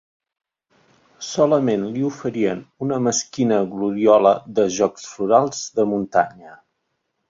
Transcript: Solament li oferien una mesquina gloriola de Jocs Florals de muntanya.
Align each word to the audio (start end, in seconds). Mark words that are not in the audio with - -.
Solament 1.27 1.83
li 1.91 2.07
oferien 2.07 2.65
una 2.87 2.99
mesquina 3.11 3.63
gloriola 3.77 4.35
de 4.59 4.69
Jocs 4.81 5.09
Florals 5.15 5.65
de 5.79 5.91
muntanya. 5.97 6.61